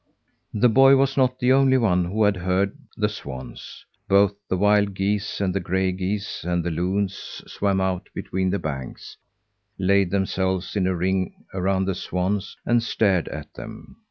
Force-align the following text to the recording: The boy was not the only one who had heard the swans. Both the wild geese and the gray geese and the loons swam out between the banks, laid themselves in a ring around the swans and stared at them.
The 0.55 0.67
boy 0.67 0.95
was 0.95 1.15
not 1.15 1.37
the 1.37 1.51
only 1.53 1.77
one 1.77 2.05
who 2.05 2.23
had 2.23 2.37
heard 2.37 2.75
the 2.97 3.07
swans. 3.07 3.85
Both 4.07 4.33
the 4.49 4.57
wild 4.57 4.95
geese 4.95 5.39
and 5.39 5.53
the 5.53 5.59
gray 5.59 5.91
geese 5.91 6.43
and 6.43 6.63
the 6.63 6.71
loons 6.71 7.43
swam 7.45 7.79
out 7.79 8.09
between 8.15 8.49
the 8.49 8.57
banks, 8.57 9.17
laid 9.77 10.09
themselves 10.09 10.75
in 10.75 10.87
a 10.87 10.95
ring 10.95 11.45
around 11.53 11.85
the 11.85 11.93
swans 11.93 12.57
and 12.65 12.81
stared 12.81 13.27
at 13.27 13.53
them. 13.53 13.97